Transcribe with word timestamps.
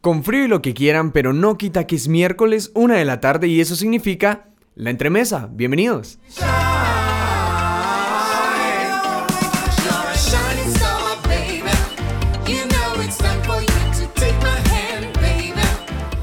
Con 0.00 0.22
frío 0.22 0.44
y 0.44 0.48
lo 0.48 0.62
que 0.62 0.74
quieran, 0.74 1.10
pero 1.10 1.32
no 1.32 1.58
quita 1.58 1.86
que 1.88 1.96
es 1.96 2.06
miércoles, 2.06 2.70
una 2.74 2.94
de 2.94 3.04
la 3.04 3.20
tarde 3.20 3.48
y 3.48 3.60
eso 3.60 3.74
significa 3.74 4.46
la 4.76 4.90
entremesa. 4.90 5.48
Bienvenidos. 5.50 6.20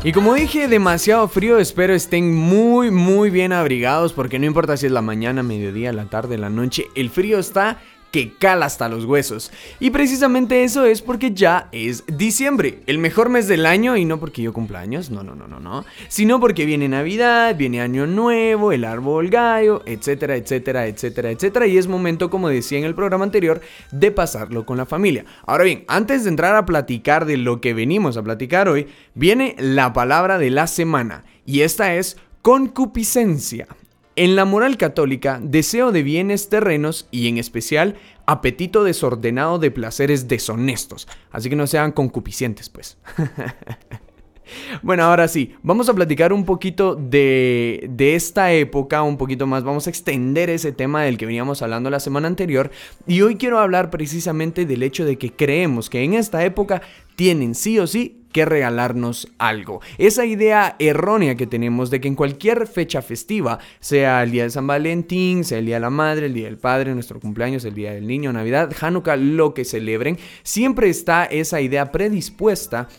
Y 0.05 0.12
como 0.12 0.36
dije, 0.36 0.68
demasiado 0.68 1.28
frío, 1.28 1.57
espero 1.57 1.94
estén 1.96 2.34
muy 2.34 2.92
muy 2.92 3.32
bien 3.32 3.52
abrigados 3.52 4.14
porque 4.14 4.38
no 4.38 4.46
importa 4.46 4.78
si 4.78 4.86
es 4.86 4.92
la 4.92 5.02
mañana, 5.02 5.42
mediodía, 5.42 5.92
la 5.92 6.05
tarde, 6.05 6.38
la 6.38 6.52
noche, 6.52 6.86
el 6.96 7.10
frío 7.10 7.39
está 7.39 7.82
que 8.16 8.32
cala 8.32 8.68
hasta 8.68 8.88
los 8.88 9.04
huesos. 9.04 9.52
Y 9.77 9.89
precisamente 9.89 10.64
eso 10.64 10.86
es 10.86 11.02
porque 11.02 11.34
ya 11.34 11.68
es 11.73 12.05
diciembre, 12.07 12.79
el 12.88 12.97
mejor 12.97 13.27
mes 13.27 13.50
del 13.50 13.65
año 13.65 13.97
y 13.97 14.05
no 14.05 14.21
porque 14.21 14.41
yo 14.41 14.54
cumpla 14.54 14.79
años, 14.79 15.09
no, 15.09 15.21
no, 15.21 15.36
no, 15.36 15.50
no, 15.50 15.60
no, 15.60 15.83
sino 16.07 16.39
porque 16.39 16.65
viene 16.65 16.88
Navidad, 16.88 17.57
viene 17.57 17.82
Año 17.82 18.07
Nuevo, 18.07 18.71
el 18.71 18.86
árbol 18.86 19.28
gallo, 19.29 19.82
etcétera, 19.86 20.38
etcétera, 20.38 20.88
etcétera, 20.88 21.29
etcétera. 21.29 21.68
Y 21.68 21.78
es 21.78 21.89
momento, 21.89 22.29
como 22.29 22.47
decía 22.47 22.78
en 22.78 22.86
el 22.86 22.96
programa 22.96 23.25
anterior, 23.25 23.60
de 23.91 24.11
pasarlo 24.11 24.66
con 24.66 24.77
la 24.77 24.86
familia. 24.86 25.25
Ahora 25.46 25.66
bien, 25.66 25.83
antes 25.89 26.24
de 26.24 26.29
entrar 26.29 26.55
a 26.55 26.66
platicar 26.66 27.25
de 27.25 27.36
lo 27.36 27.60
que 27.60 27.74
venimos 27.74 28.16
a 28.16 28.24
platicar 28.24 28.69
hoy, 28.69 28.88
viene 29.13 29.57
la 29.60 29.91
palabra 29.91 30.38
de 30.38 30.52
la 30.52 30.68
semana 30.68 31.25
y 31.46 31.63
esta 31.63 31.96
es 31.96 32.16
concupiscencia. 32.41 33.67
En 34.17 34.38
la 34.38 34.45
moral 34.45 34.78
católica, 34.78 35.42
deseo 35.44 35.92
de 35.92 36.02
bienes 36.02 36.47
terrenos 36.47 37.08
y 37.11 37.28
en 37.28 37.38
especial 37.38 37.95
apetito 38.25 38.86
desordenado 38.86 39.59
de 39.59 39.72
placeres 39.72 40.30
deshonestos. 40.30 41.08
Así 41.31 41.50
que 41.50 41.58
no 41.58 41.67
sean 41.67 41.91
concupiscientes, 41.91 42.69
pues. 42.69 42.97
Bueno, 44.83 45.03
ahora 45.03 45.28
sí, 45.28 45.55
vamos 45.64 45.89
a 45.89 45.94
platicar 45.94 46.31
un 46.31 46.45
poquito 46.45 46.95
de, 46.95 47.88
de, 47.89 48.16
esta 48.16 48.53
época, 48.53 49.02
un 49.02 49.17
poquito 49.17 49.47
más, 49.47 49.63
vamos 49.63 49.88
a 49.88 49.89
extender 49.89 50.49
ese 50.52 50.71
tema 50.71 51.03
del 51.03 51.17
que 51.17 51.25
veníamos 51.25 51.61
hablando 51.61 51.89
la 51.89 51.99
semana 51.99 52.27
anterior 52.27 52.69
y 53.08 53.21
hoy 53.21 53.38
quiero 53.38 53.59
hablar 53.59 53.89
precisamente 53.89 54.67
del 54.67 54.83
hecho 54.83 55.03
de 55.03 55.17
que 55.17 55.31
creemos 55.31 55.89
que 55.89 56.03
en 56.03 56.13
esta 56.13 56.45
época 56.45 56.83
tienen 57.16 57.55
sí 57.55 57.80
o 57.80 57.88
sí 57.88 58.21
que 58.35 58.44
regalarnos 58.44 59.30
algo. 59.38 59.80
Esa 59.97 60.25
idea 60.25 60.75
errónea 60.77 61.35
que 61.35 61.47
tenemos 61.47 61.89
de 61.89 62.02
que 62.02 62.09
en 62.09 62.16
cualquier 62.16 62.67
fecha 62.67 63.02
festiva, 63.02 63.59
sea 63.80 64.23
el 64.23 64.31
día 64.31 64.44
de 64.44 64.49
San 64.49 64.67
Valentín, 64.67 65.45
sea 65.45 65.59
el 65.59 65.67
día 65.67 65.75
de 65.75 65.80
la 65.80 65.89
madre, 65.89 66.25
el 66.25 66.33
día 66.33 66.47
del 66.47 66.58
padre, 66.58 66.93
nuestro 66.93 67.21
cumpleaños, 67.21 67.63
el 67.63 67.75
día 67.75 67.93
del 67.93 68.05
niño, 68.05 68.33
Navidad, 68.33 68.73
Hanukkah, 68.77 69.16
lo 69.16 69.53
que 69.53 69.63
celebren, 69.63 70.17
siempre 70.43 70.89
está 70.89 71.23
esa 71.23 71.61
idea 71.61 71.93
predispuesta 71.93 72.89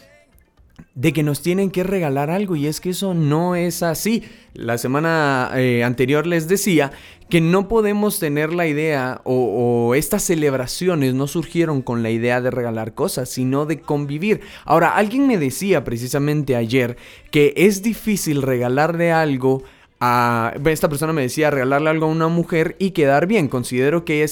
de 0.97 1.13
que 1.13 1.23
nos 1.23 1.43
tienen 1.43 1.71
que 1.71 1.85
regalar 1.85 2.31
algo 2.31 2.57
y 2.57 2.67
es 2.67 2.81
que 2.81 2.91
eso 2.91 3.13
no 3.13 3.55
es 3.55 3.83
así. 3.83 4.25
La 4.55 4.79
semana 4.79 5.51
eh, 5.55 5.85
anterior 5.85 6.27
les 6.27 6.49
decía 6.49 6.91
que 7.29 7.43
no 7.43 7.69
podemos 7.69 8.19
tener 8.19 8.55
la 8.55 8.67
idea 8.67 9.21
o, 9.25 9.89
o, 9.89 9.95
estas 9.95 10.23
celebraciones 10.23 11.15
no 11.15 11.27
surgieron 11.27 11.83
con 11.83 12.03
la 12.03 12.11
idea 12.11 12.41
de 12.41 12.51
regalar 12.51 12.95
cosas, 12.95 13.29
sino 13.29 13.67
de 13.67 13.79
convivir. 13.81 14.41
Ahora, 14.65 14.97
alguien 14.97 15.27
me 15.27 15.37
decía 15.37 15.85
precisamente 15.85 16.57
ayer 16.57 16.97
que 17.31 17.53
es 17.57 17.83
difícil 17.83 18.41
regalarle 18.41 19.13
algo 19.13 19.65
esta 19.99 20.89
persona 20.91 21.15
me 21.15 21.23
decía 21.23 21.51
regalarle 21.51 21.89
algo 21.89 22.05
a 22.07 22.11
una 22.11 22.29
mujer 22.29 22.77
y 22.79 22.91
quedar 22.91 23.27
bien. 23.27 23.49
Considero 23.49 24.05
que 24.05 24.27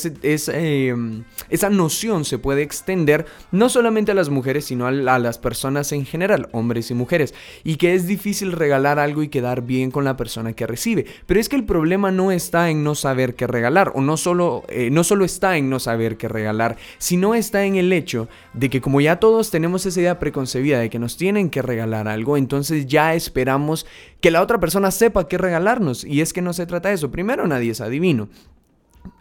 em, 0.48 1.24
esa 1.48 1.70
noción 1.70 2.26
se 2.26 2.38
puede 2.38 2.62
extender 2.62 3.24
no 3.50 3.70
solamente 3.70 4.12
a 4.12 4.14
las 4.14 4.28
mujeres, 4.28 4.66
sino 4.66 4.86
a, 4.86 4.92
las 4.92 5.38
personas 5.38 5.92
en 5.92 6.04
general, 6.04 6.48
hombres 6.52 6.90
y 6.90 6.94
mujeres. 6.94 7.34
Y 7.62 7.76
que 7.76 7.94
es 7.94 8.06
difícil 8.06 8.52
regalar 8.52 8.98
algo 8.98 9.22
y 9.22 9.28
quedar 9.28 9.62
bien 9.62 9.90
con 9.90 10.04
la 10.04 10.18
persona 10.18 10.52
que 10.52 10.66
recibe. 10.66 11.06
Pero 11.26 11.40
es 11.40 11.48
que 11.48 11.56
el 11.56 11.64
problema 11.64 12.10
no 12.10 12.30
está 12.30 12.68
en 12.68 12.84
no 12.84 12.94
saber 12.94 13.34
qué 13.34 13.46
regalar, 13.46 13.92
o 13.94 14.02
no 14.02 14.18
solo, 14.18 14.64
eh, 14.68 14.90
no 14.90 15.02
solo 15.02 15.24
está 15.24 15.56
en 15.56 15.70
no 15.70 15.80
saber 15.80 16.18
qué 16.18 16.28
regalar, 16.28 16.76
sino 16.98 17.34
está 17.34 17.64
en 17.64 17.76
el 17.76 17.92
hecho 17.92 18.28
de 18.52 18.68
que 18.68 18.82
como 18.82 19.00
ya 19.00 19.16
todos 19.16 19.50
tenemos 19.50 19.86
esa 19.86 20.00
idea 20.00 20.18
preconcebida 20.18 20.78
de 20.78 20.90
que 20.90 20.98
nos 20.98 21.16
tienen 21.16 21.48
que 21.48 21.62
regalar 21.62 22.06
algo, 22.06 22.36
entonces 22.36 22.86
ya 22.86 23.14
esperamos 23.14 23.86
que 24.24 24.30
la 24.30 24.40
otra 24.40 24.58
persona 24.58 24.90
sepa 24.90 25.28
qué 25.28 25.36
regalarnos. 25.36 26.02
Y 26.02 26.22
es 26.22 26.32
que 26.32 26.40
no 26.40 26.54
se 26.54 26.64
trata 26.64 26.88
de 26.88 26.94
eso. 26.94 27.10
Primero, 27.10 27.46
nadie 27.46 27.72
es 27.72 27.82
adivino. 27.82 28.30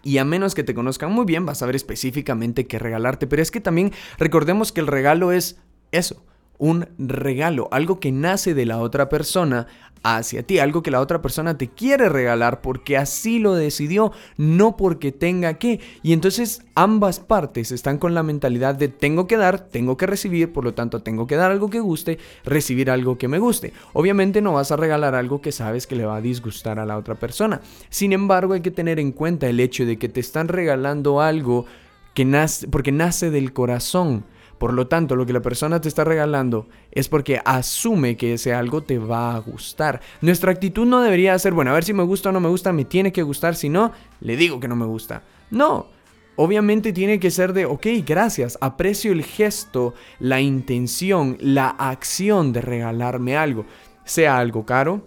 Y 0.01 0.17
a 0.17 0.23
menos 0.23 0.55
que 0.55 0.63
te 0.63 0.73
conozcan 0.73 1.11
muy 1.11 1.25
bien, 1.25 1.45
vas 1.45 1.61
a 1.61 1.65
ver 1.65 1.75
específicamente 1.75 2.67
qué 2.67 2.79
regalarte. 2.79 3.27
Pero 3.27 3.41
es 3.41 3.51
que 3.51 3.59
también 3.59 3.91
recordemos 4.17 4.71
que 4.71 4.79
el 4.79 4.87
regalo 4.87 5.33
es 5.33 5.59
eso, 5.91 6.23
un 6.63 6.87
regalo, 6.97 7.67
algo 7.71 7.99
que 7.99 8.13
nace 8.13 8.53
de 8.53 8.65
la 8.65 8.79
otra 8.79 9.09
persona 9.09 9.67
hacia 10.01 10.43
ti, 10.43 10.59
algo 10.59 10.81
que 10.81 10.91
la 10.91 11.01
otra 11.01 11.21
persona 11.21 11.57
te 11.57 11.67
quiere 11.67 12.07
regalar 12.07 12.61
porque 12.61 12.95
así 12.95 13.37
lo 13.37 13.53
decidió, 13.53 14.13
no 14.37 14.77
porque 14.77 15.11
tenga 15.11 15.55
que. 15.55 15.81
Y 16.03 16.13
entonces 16.13 16.61
ambas 16.73 17.19
partes 17.19 17.73
están 17.73 17.97
con 17.97 18.13
la 18.13 18.23
mentalidad 18.23 18.75
de 18.75 18.87
tengo 18.87 19.27
que 19.27 19.35
dar, 19.35 19.59
tengo 19.59 19.97
que 19.97 20.05
recibir, 20.05 20.53
por 20.53 20.63
lo 20.63 20.73
tanto 20.73 21.01
tengo 21.01 21.27
que 21.27 21.35
dar 21.35 21.51
algo 21.51 21.69
que 21.69 21.81
guste, 21.81 22.17
recibir 22.45 22.89
algo 22.89 23.17
que 23.17 23.27
me 23.27 23.39
guste. 23.39 23.73
Obviamente 23.91 24.41
no 24.41 24.53
vas 24.53 24.71
a 24.71 24.77
regalar 24.77 25.15
algo 25.15 25.41
que 25.41 25.51
sabes 25.51 25.85
que 25.85 25.97
le 25.97 26.05
va 26.05 26.15
a 26.15 26.21
disgustar 26.21 26.79
a 26.79 26.85
la 26.85 26.97
otra 26.97 27.15
persona. 27.15 27.59
Sin 27.89 28.13
embargo, 28.13 28.53
hay 28.53 28.61
que 28.61 28.71
tener 28.71 29.01
en 29.01 29.11
cuenta 29.11 29.49
el 29.49 29.59
hecho 29.59 29.85
de 29.85 29.97
que 29.97 30.07
te 30.07 30.21
están 30.21 30.47
regalando 30.47 31.19
algo 31.19 31.65
que 32.13 32.23
nace 32.23 32.69
porque 32.69 32.93
nace 32.93 33.31
del 33.31 33.51
corazón 33.51 34.23
por 34.63 34.71
lo 34.71 34.87
tanto, 34.87 35.17
lo 35.17 35.25
que 35.25 35.33
la 35.33 35.41
persona 35.41 35.81
te 35.81 35.89
está 35.89 36.05
regalando 36.05 36.69
es 36.89 37.09
porque 37.09 37.41
asume 37.43 38.15
que 38.15 38.35
ese 38.35 38.53
algo 38.53 38.81
te 38.81 38.97
va 38.97 39.35
a 39.35 39.39
gustar. 39.39 39.99
Nuestra 40.21 40.53
actitud 40.53 40.85
no 40.85 41.01
debería 41.01 41.37
ser, 41.37 41.51
bueno, 41.51 41.71
a 41.71 41.73
ver 41.73 41.83
si 41.83 41.91
me 41.91 42.03
gusta 42.03 42.29
o 42.29 42.31
no 42.31 42.39
me 42.39 42.47
gusta, 42.47 42.71
me 42.71 42.85
tiene 42.85 43.11
que 43.11 43.23
gustar, 43.23 43.57
si 43.57 43.67
no, 43.67 43.91
le 44.21 44.37
digo 44.37 44.61
que 44.61 44.69
no 44.69 44.77
me 44.77 44.85
gusta. 44.85 45.23
No, 45.51 45.87
Obviamente 46.37 46.93
tiene 46.93 47.19
que 47.19 47.29
ser 47.29 47.51
de, 47.51 47.65
ok, 47.65 47.87
gracias, 48.05 48.57
aprecio 48.61 49.11
el 49.11 49.25
gesto, 49.25 49.95
la 50.19 50.39
intención, 50.39 51.37
la 51.41 51.67
acción 51.67 52.53
de 52.53 52.61
regalarme 52.61 53.35
algo. 53.35 53.65
Sea 54.05 54.37
algo 54.37 54.65
caro, 54.65 55.05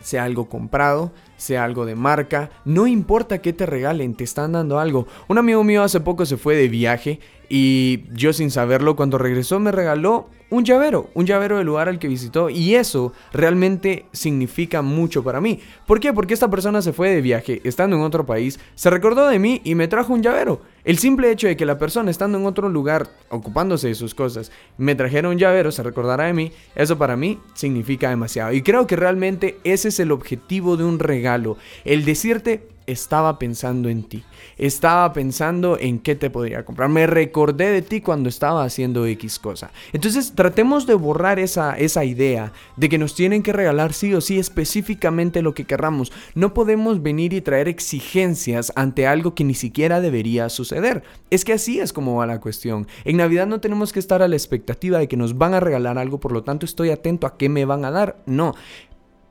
sea 0.00 0.24
algo 0.24 0.48
comprado, 0.48 1.12
sea 1.36 1.64
algo 1.64 1.86
de 1.86 1.94
marca, 1.94 2.50
no 2.64 2.86
importa 2.86 3.40
qué 3.40 3.52
te 3.52 3.66
regalen, 3.66 4.14
te 4.14 4.24
están 4.24 4.52
dando 4.52 4.78
algo. 4.78 5.06
Un 5.28 5.38
amigo 5.38 5.64
mío 5.64 5.82
hace 5.82 6.00
poco 6.00 6.26
se 6.26 6.36
fue 6.36 6.54
de 6.54 6.68
viaje 6.68 7.20
y 7.54 8.04
yo 8.14 8.32
sin 8.32 8.50
saberlo 8.50 8.96
cuando 8.96 9.18
regresó 9.18 9.60
me 9.60 9.72
regaló 9.72 10.30
un 10.48 10.64
llavero, 10.64 11.10
un 11.12 11.26
llavero 11.26 11.58
del 11.58 11.66
lugar 11.66 11.86
al 11.86 11.98
que 11.98 12.08
visitó 12.08 12.48
y 12.48 12.76
eso 12.76 13.12
realmente 13.30 14.06
significa 14.12 14.80
mucho 14.80 15.22
para 15.22 15.38
mí. 15.38 15.60
¿Por 15.86 16.00
qué? 16.00 16.14
Porque 16.14 16.32
esta 16.32 16.48
persona 16.48 16.80
se 16.80 16.94
fue 16.94 17.10
de 17.10 17.20
viaje 17.20 17.60
estando 17.64 17.94
en 17.96 18.02
otro 18.02 18.24
país, 18.24 18.58
se 18.74 18.88
recordó 18.88 19.28
de 19.28 19.38
mí 19.38 19.60
y 19.64 19.74
me 19.74 19.86
trajo 19.86 20.14
un 20.14 20.22
llavero. 20.22 20.62
El 20.84 20.96
simple 20.96 21.30
hecho 21.30 21.46
de 21.46 21.58
que 21.58 21.66
la 21.66 21.76
persona 21.76 22.10
estando 22.10 22.38
en 22.38 22.46
otro 22.46 22.70
lugar, 22.70 23.10
ocupándose 23.28 23.88
de 23.88 23.96
sus 23.96 24.14
cosas, 24.14 24.50
me 24.78 24.94
trajera 24.94 25.28
un 25.28 25.36
llavero, 25.36 25.72
se 25.72 25.82
recordará 25.82 26.24
de 26.24 26.32
mí, 26.32 26.52
eso 26.74 26.96
para 26.96 27.18
mí 27.18 27.38
significa 27.52 28.08
demasiado. 28.08 28.54
Y 28.54 28.62
creo 28.62 28.86
que 28.86 28.96
realmente 28.96 29.58
ese 29.62 29.88
es 29.88 30.00
el 30.00 30.10
objetivo 30.10 30.78
de 30.78 30.84
un 30.84 30.98
regalo, 30.98 31.58
el 31.84 32.06
decirte 32.06 32.71
estaba 32.86 33.38
pensando 33.38 33.88
en 33.88 34.02
ti. 34.02 34.24
Estaba 34.58 35.12
pensando 35.12 35.78
en 35.78 35.98
qué 35.98 36.14
te 36.14 36.30
podría 36.30 36.64
comprar. 36.64 36.88
Me 36.88 37.06
recordé 37.06 37.70
de 37.70 37.82
ti 37.82 38.00
cuando 38.00 38.28
estaba 38.28 38.64
haciendo 38.64 39.06
X 39.06 39.38
cosa. 39.38 39.70
Entonces 39.92 40.32
tratemos 40.34 40.86
de 40.86 40.94
borrar 40.94 41.38
esa, 41.38 41.76
esa 41.76 42.04
idea 42.04 42.52
de 42.76 42.88
que 42.88 42.98
nos 42.98 43.14
tienen 43.14 43.42
que 43.42 43.52
regalar 43.52 43.92
sí 43.92 44.14
o 44.14 44.20
sí 44.20 44.38
específicamente 44.38 45.42
lo 45.42 45.54
que 45.54 45.64
querramos. 45.64 46.12
No 46.34 46.54
podemos 46.54 47.02
venir 47.02 47.32
y 47.32 47.40
traer 47.40 47.68
exigencias 47.68 48.72
ante 48.76 49.06
algo 49.06 49.34
que 49.34 49.44
ni 49.44 49.54
siquiera 49.54 50.00
debería 50.00 50.48
suceder. 50.48 51.02
Es 51.30 51.44
que 51.44 51.52
así 51.52 51.80
es 51.80 51.92
como 51.92 52.16
va 52.16 52.26
la 52.26 52.40
cuestión. 52.40 52.86
En 53.04 53.16
Navidad 53.16 53.46
no 53.46 53.60
tenemos 53.60 53.92
que 53.92 54.00
estar 54.00 54.22
a 54.22 54.28
la 54.28 54.36
expectativa 54.36 54.98
de 54.98 55.08
que 55.08 55.16
nos 55.16 55.38
van 55.38 55.54
a 55.54 55.60
regalar 55.60 55.98
algo, 55.98 56.20
por 56.20 56.32
lo 56.32 56.42
tanto 56.42 56.66
estoy 56.66 56.90
atento 56.90 57.26
a 57.26 57.36
qué 57.36 57.48
me 57.48 57.64
van 57.64 57.84
a 57.84 57.90
dar. 57.90 58.22
No. 58.26 58.54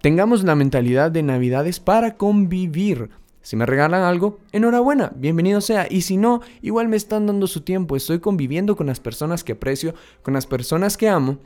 Tengamos 0.01 0.43
la 0.43 0.55
mentalidad 0.55 1.11
de 1.11 1.21
Navidades 1.21 1.79
para 1.79 2.17
convivir. 2.17 3.11
Si 3.41 3.55
me 3.55 3.65
regalan 3.65 4.03
algo, 4.03 4.39
enhorabuena, 4.51 5.13
bienvenido 5.15 5.61
sea. 5.61 5.87
Y 5.89 6.01
si 6.01 6.17
no, 6.17 6.41
igual 6.61 6.87
me 6.87 6.97
están 6.97 7.25
dando 7.25 7.47
su 7.47 7.61
tiempo. 7.61 7.95
Estoy 7.95 8.19
conviviendo 8.19 8.75
con 8.75 8.85
las 8.85 8.99
personas 8.99 9.43
que 9.43 9.53
aprecio, 9.53 9.95
con 10.21 10.35
las 10.35 10.45
personas 10.45 10.95
que 10.95 11.09
amo, 11.09 11.39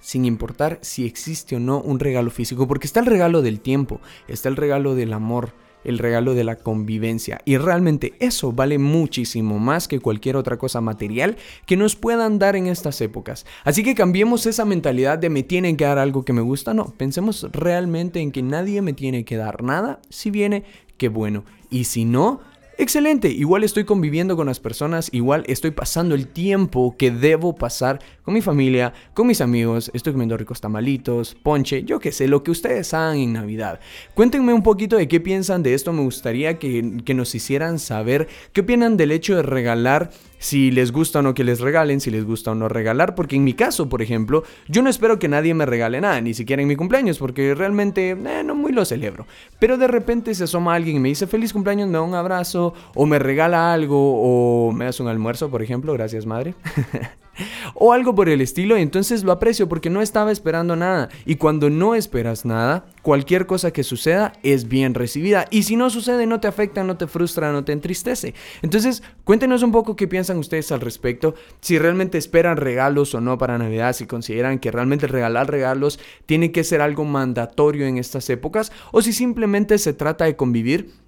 sin 0.00 0.26
importar 0.26 0.78
si 0.82 1.06
existe 1.06 1.56
o 1.56 1.60
no 1.60 1.80
un 1.80 1.98
regalo 1.98 2.30
físico. 2.30 2.68
Porque 2.68 2.86
está 2.86 3.00
el 3.00 3.06
regalo 3.06 3.40
del 3.40 3.60
tiempo, 3.60 4.00
está 4.28 4.50
el 4.50 4.56
regalo 4.56 4.94
del 4.94 5.14
amor, 5.14 5.54
el 5.84 5.98
regalo 5.98 6.34
de 6.34 6.44
la 6.44 6.56
convivencia. 6.56 7.40
Y 7.46 7.56
realmente 7.56 8.12
eso 8.20 8.52
vale 8.52 8.78
muchísimo 8.78 9.58
más 9.58 9.88
que 9.88 10.00
cualquier 10.00 10.36
otra 10.36 10.58
cosa 10.58 10.82
material 10.82 11.36
que 11.64 11.78
nos 11.78 11.96
puedan 11.96 12.38
dar 12.38 12.54
en 12.54 12.66
estas 12.66 13.00
épocas. 13.00 13.46
Así 13.64 13.82
que 13.82 13.94
cambiemos 13.94 14.44
esa 14.44 14.66
mentalidad 14.66 15.18
de 15.18 15.30
me 15.30 15.42
tienen 15.42 15.78
que 15.78 15.84
dar 15.84 15.98
algo 15.98 16.22
que 16.22 16.34
me 16.34 16.42
gusta. 16.42 16.74
No, 16.74 16.92
pensemos 16.98 17.46
realmente 17.52 18.20
en 18.20 18.30
que 18.30 18.42
nadie 18.42 18.82
me 18.82 18.92
tiene 18.92 19.24
que 19.24 19.38
dar 19.38 19.62
nada 19.62 20.00
si 20.10 20.30
viene 20.30 20.64
qué 20.96 21.08
bueno. 21.08 21.44
Y 21.70 21.84
si 21.84 22.04
no, 22.04 22.40
excelente, 22.78 23.28
igual 23.28 23.64
estoy 23.64 23.84
conviviendo 23.84 24.36
con 24.36 24.46
las 24.46 24.60
personas, 24.60 25.08
igual 25.12 25.44
estoy 25.46 25.70
pasando 25.70 26.14
el 26.14 26.28
tiempo 26.28 26.96
que 26.96 27.10
debo 27.10 27.54
pasar 27.54 28.00
con 28.22 28.34
mi 28.34 28.40
familia, 28.40 28.92
con 29.12 29.26
mis 29.26 29.40
amigos, 29.40 29.90
estoy 29.94 30.12
comiendo 30.12 30.36
ricos 30.36 30.60
tamalitos, 30.60 31.36
ponche, 31.42 31.84
yo 31.84 32.00
qué 32.00 32.10
sé, 32.10 32.26
lo 32.26 32.42
que 32.42 32.50
ustedes 32.50 32.94
hagan 32.94 33.18
en 33.18 33.32
Navidad. 33.34 33.80
Cuéntenme 34.14 34.54
un 34.54 34.62
poquito 34.62 34.96
de 34.96 35.08
qué 35.08 35.20
piensan 35.20 35.62
de 35.62 35.74
esto, 35.74 35.92
me 35.92 36.02
gustaría 36.02 36.58
que, 36.58 37.02
que 37.04 37.14
nos 37.14 37.34
hicieran 37.34 37.78
saber 37.78 38.28
qué 38.52 38.62
opinan 38.62 38.96
del 38.96 39.12
hecho 39.12 39.36
de 39.36 39.42
regalar 39.42 40.10
si 40.44 40.70
les 40.70 40.92
gusta 40.92 41.20
o 41.20 41.22
no 41.22 41.32
que 41.32 41.42
les 41.42 41.60
regalen, 41.60 42.00
si 42.00 42.10
les 42.10 42.24
gusta 42.26 42.52
o 42.52 42.54
no 42.54 42.68
regalar, 42.68 43.14
porque 43.14 43.36
en 43.36 43.44
mi 43.44 43.54
caso, 43.54 43.88
por 43.88 44.02
ejemplo, 44.02 44.44
yo 44.68 44.82
no 44.82 44.90
espero 44.90 45.18
que 45.18 45.26
nadie 45.26 45.54
me 45.54 45.64
regale 45.64 46.02
nada, 46.02 46.20
ni 46.20 46.34
siquiera 46.34 46.60
en 46.60 46.68
mi 46.68 46.76
cumpleaños, 46.76 47.18
porque 47.18 47.54
realmente 47.54 48.10
eh, 48.10 48.42
no 48.44 48.54
lo 48.74 48.84
celebro. 48.84 49.26
Pero 49.58 49.78
de 49.78 49.88
repente 49.88 50.34
se 50.34 50.44
asoma 50.44 50.74
alguien 50.74 50.96
y 50.96 51.00
me 51.00 51.08
dice 51.08 51.26
feliz 51.26 51.52
cumpleaños, 51.52 51.88
me 51.88 51.94
da 51.94 52.02
un 52.02 52.14
abrazo, 52.14 52.74
o 52.94 53.06
me 53.06 53.18
regala 53.18 53.72
algo, 53.72 53.98
o 53.98 54.72
me 54.72 54.84
das 54.84 55.00
un 55.00 55.08
almuerzo, 55.08 55.50
por 55.50 55.62
ejemplo, 55.62 55.92
gracias 55.92 56.26
madre. 56.26 56.54
o 57.74 57.92
algo 57.92 58.14
por 58.14 58.28
el 58.28 58.40
estilo, 58.40 58.78
y 58.78 58.82
entonces 58.82 59.24
lo 59.24 59.32
aprecio 59.32 59.68
porque 59.68 59.90
no 59.90 60.02
estaba 60.02 60.32
esperando 60.32 60.76
nada. 60.76 61.08
Y 61.26 61.36
cuando 61.36 61.70
no 61.70 61.94
esperas 61.94 62.44
nada, 62.44 62.86
cualquier 63.02 63.46
cosa 63.46 63.72
que 63.72 63.84
suceda 63.84 64.32
es 64.42 64.68
bien 64.68 64.94
recibida. 64.94 65.46
Y 65.50 65.64
si 65.64 65.76
no 65.76 65.90
sucede, 65.90 66.26
no 66.26 66.40
te 66.40 66.48
afecta, 66.48 66.84
no 66.84 66.96
te 66.96 67.06
frustra, 67.06 67.52
no 67.52 67.64
te 67.64 67.72
entristece. 67.72 68.34
Entonces, 68.62 69.02
cuéntenos 69.24 69.62
un 69.62 69.72
poco 69.72 69.96
qué 69.96 70.08
piensan 70.08 70.38
ustedes 70.38 70.72
al 70.72 70.80
respecto. 70.80 71.34
Si 71.60 71.78
realmente 71.78 72.18
esperan 72.18 72.56
regalos 72.56 73.14
o 73.14 73.20
no 73.20 73.38
para 73.38 73.58
Navidad, 73.58 73.92
si 73.92 74.06
consideran 74.06 74.58
que 74.58 74.70
realmente 74.70 75.06
regalar 75.06 75.50
regalos 75.50 75.98
tiene 76.26 76.52
que 76.52 76.64
ser 76.64 76.80
algo 76.80 77.04
mandatorio 77.04 77.86
en 77.86 77.98
estas 77.98 78.28
épocas, 78.30 78.72
o 78.92 79.02
si 79.02 79.12
simplemente 79.12 79.78
se 79.78 79.92
trata 79.92 80.24
de 80.24 80.36
convivir 80.36 81.03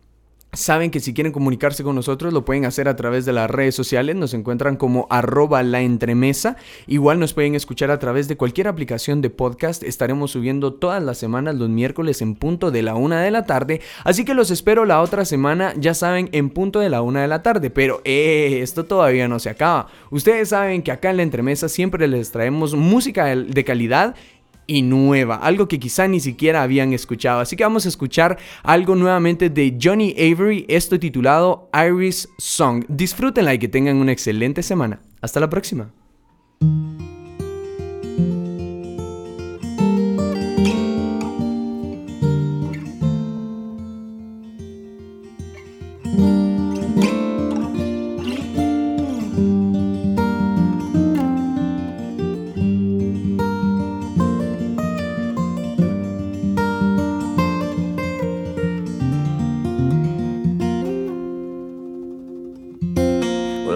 Saben 0.57 0.91
que 0.91 1.01
si 1.01 1.13
quieren 1.13 1.35
comunicarse 1.35 1.85
con 1.85 1.95
nosotros 1.95 2.33
lo 2.33 2.47
pueden 2.47 2.65
hacer 2.65 2.89
a 2.89 2.97
través 2.97 3.27
de 3.27 3.35
las 3.35 3.51
redes 3.51 3.75
sociales, 3.75 4.17
nos 4.17 4.33
encuentran 4.33 4.77
como 4.77 5.07
arroba 5.11 5.63
la 5.63 5.83
entremesa, 5.83 6.57
igual 6.87 7.19
nos 7.19 7.35
pueden 7.35 7.55
escuchar 7.55 7.91
a 7.91 7.99
través 7.99 8.27
de 8.27 8.39
cualquier 8.39 8.67
aplicación 8.67 9.21
de 9.21 9.29
podcast, 9.29 9.83
estaremos 9.83 10.31
subiendo 10.31 10.73
todas 10.73 11.03
las 11.03 11.19
semanas 11.19 11.57
los 11.57 11.69
miércoles 11.69 12.23
en 12.23 12.35
punto 12.35 12.71
de 12.71 12.83
la 12.83 12.95
una 12.95 13.21
de 13.21 13.31
la 13.31 13.45
tarde, 13.45 13.83
así 14.03 14.25
que 14.25 14.33
los 14.33 14.51
espero 14.51 14.87
la 14.87 15.03
otra 15.03 15.27
semana, 15.27 15.75
ya 15.77 15.93
saben, 15.93 16.31
en 16.33 16.49
punto 16.49 16.81
de 16.81 16.89
la 16.89 17.03
una 17.03 17.21
de 17.21 17.29
la 17.29 17.43
tarde, 17.43 17.69
pero 17.69 18.01
eh, 18.05 18.61
esto 18.63 18.87
todavía 18.87 19.29
no 19.29 19.39
se 19.39 19.51
acaba, 19.51 19.89
ustedes 20.11 20.49
saben 20.49 20.83
que 20.83 20.91
acá 20.91 21.11
en 21.11 21.19
la 21.19 21.23
entremesa 21.23 21.69
siempre 21.69 22.09
les 22.09 22.31
traemos 22.31 22.75
música 22.75 23.27
de 23.27 23.65
calidad 23.65 24.15
y 24.67 24.83
nueva, 24.83 25.37
algo 25.37 25.69
que 25.69 25.79
quizá 25.79 26.09
ni 26.09 26.21
siquiera 26.21 26.63
habían 26.63 26.93
escuchado. 26.93 27.41
Así 27.41 27.57
que 27.57 27.65
vamos 27.65 27.87
a 27.87 27.89
escuchar 27.89 28.39
algo 28.63 28.95
nuevamente 28.95 29.51
de 29.51 29.79
Johnny 29.81 30.15
Avery, 30.19 30.65
esto 30.69 30.99
titulado 30.99 31.71
Iris 31.75 32.29
Song. 32.39 32.85
Disfrútenla 32.89 33.55
y 33.55 33.59
que 33.59 33.69
tengan 33.69 33.97
una 33.97 34.13
excelente 34.13 34.63
semana. 34.63 35.01
Hasta 35.21 35.41
la 35.41 35.51
próxima. 35.51 35.91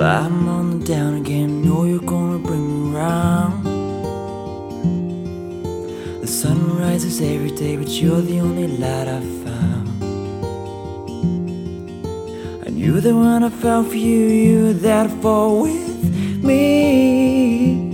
Well, 0.01 0.25
I'm 0.25 0.49
on 0.49 0.79
the 0.79 0.87
down 0.87 1.17
again, 1.17 1.63
know 1.63 1.85
you're 1.85 2.01
gonna 2.01 2.39
bring 2.39 2.91
me 2.91 2.97
round. 2.97 3.67
The 6.23 6.27
sun 6.27 6.79
rises 6.79 7.21
every 7.21 7.51
day, 7.51 7.77
but 7.77 7.89
you're 7.89 8.23
the 8.23 8.41
only 8.41 8.67
light 8.67 9.09
I 9.09 9.21
found. 9.45 10.03
And 12.65 12.79
you're 12.79 13.03
the 13.03 13.15
one 13.15 13.45
I 13.45 13.51
found 13.51 13.89
for 13.89 13.97
you, 13.97 14.21
you're 14.21 14.73
that 14.73 15.11
for 15.21 15.61
with 15.65 16.03
me. 16.43 17.93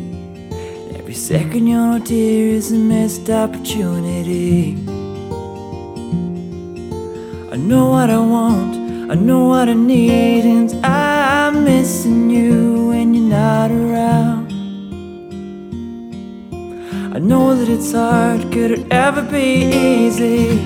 Every 0.94 1.14
second 1.14 1.67
you're 1.67 1.88
not 1.88 2.06
here 2.06 2.50
is 2.50 2.70
a 2.70 2.76
missed 2.76 3.29
opportunity. 3.29 4.76
I 7.50 7.56
know 7.56 7.88
what 7.91 8.11
I 8.11 8.19
want. 8.19 8.86
I 9.08 9.14
know 9.14 9.47
what 9.47 9.69
I 9.69 9.75
need, 9.75 10.44
and 10.44 10.85
I'm 10.85 11.62
missing 11.62 12.29
you 12.29 12.88
when 12.88 13.14
you're 13.14 13.31
not 13.31 13.70
around. 13.70 14.53
I 17.14 17.20
know 17.20 17.55
that 17.55 17.69
it's 17.69 17.93
hard, 17.93 18.41
could 18.50 18.73
it 18.73 18.87
ever 18.91 19.23
be 19.23 19.62
easy? 19.64 20.58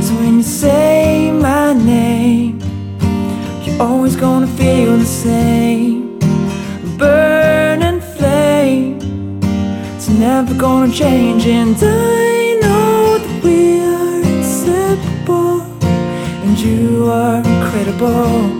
So 0.00 0.14
when 0.20 0.36
you 0.36 0.44
say 0.44 1.32
my 1.32 1.72
name, 1.72 2.60
you're 3.64 3.82
always 3.82 4.14
gonna 4.14 4.46
feel 4.46 4.96
the 4.96 5.04
same 5.04 6.20
burning 6.96 8.00
flame. 8.00 9.00
It's 9.96 10.08
never 10.08 10.54
gonna 10.54 10.92
change, 10.92 11.44
and 11.46 11.76
I 11.76 12.58
know 12.62 13.18
that 13.18 13.42
we 13.42 13.80
are 13.80 14.22
inseparable, 14.36 15.62
and 16.44 16.56
you 16.56 17.10
are 17.10 17.42
impossible 18.00 18.57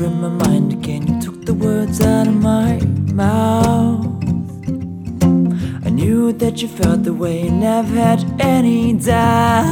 you 0.00 1.20
took 1.20 1.44
the 1.44 1.52
words 1.52 2.00
out 2.00 2.26
of 2.26 2.34
my 2.34 2.78
mouth. 3.12 4.06
I 5.84 5.90
knew 5.90 6.32
that 6.32 6.62
you 6.62 6.68
felt 6.68 7.02
the 7.02 7.12
way 7.12 7.44
you 7.44 7.50
never 7.50 7.94
had 7.94 8.24
any 8.40 8.94
doubt. 8.94 9.66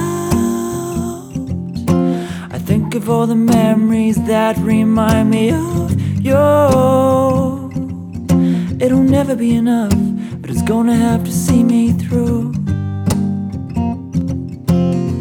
I 2.50 2.58
think 2.58 2.94
of 2.94 3.08
all 3.08 3.26
the 3.26 3.36
memories 3.36 4.22
that 4.26 4.58
remind 4.58 5.30
me 5.30 5.50
of 5.50 5.98
you. 6.20 6.36
It'll 8.80 9.08
never 9.18 9.34
be 9.34 9.54
enough, 9.54 9.94
but 10.40 10.50
it's 10.50 10.62
gonna 10.62 10.94
have 10.94 11.24
to 11.24 11.32
see 11.32 11.62
me 11.64 11.92
through. 11.92 12.52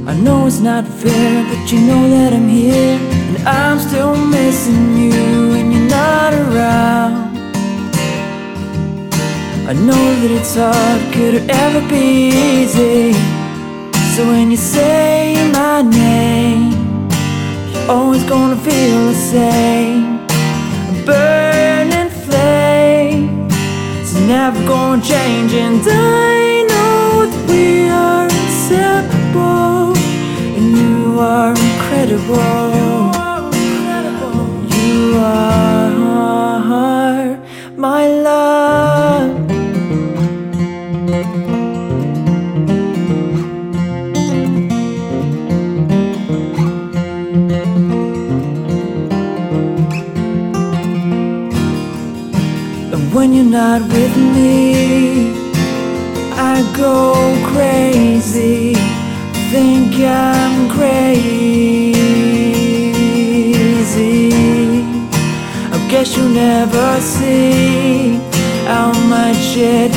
I 0.05 0.13
know 0.19 0.47
it's 0.47 0.59
not 0.59 0.85
fair, 0.85 1.45
but 1.49 1.71
you 1.71 1.79
know 1.79 2.09
that 2.09 2.33
I'm 2.33 2.49
here, 2.49 3.16
I'm 3.45 3.79
still 3.79 4.15
missing 4.15 4.97
you 4.97 5.49
when 5.51 5.71
you're 5.71 5.89
not 5.89 6.33
around. 6.33 7.37
I 9.69 9.73
know 9.73 10.05
that 10.21 10.31
it's 10.31 10.55
hard, 10.55 11.01
could 11.13 11.33
it 11.35 11.49
ever 11.49 11.81
be 11.89 12.29
easy? 12.29 13.13
So 14.15 14.25
when 14.27 14.49
you 14.49 14.57
say 14.57 15.35
my 15.51 15.81
name, 15.81 16.71
you're 17.71 17.91
always 17.91 18.23
gonna 18.23 18.55
feel 18.55 18.99
the 19.11 19.13
same. 19.13 20.25
A 20.91 20.95
burning 21.05 22.09
flame, 22.25 23.47
it's 24.01 24.13
never 24.13 24.59
gonna 24.65 25.01
change, 25.01 25.53
and 25.53 25.81
I 25.85 26.63
know 26.69 27.27
we 27.49 27.89
are 27.89 28.25
inseparable, 28.25 29.95
and 30.57 30.77
you 30.77 31.19
are 31.19 31.51
incredible. 31.51 32.86
shed 69.57 69.96